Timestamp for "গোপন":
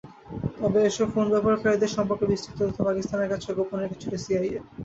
3.57-3.77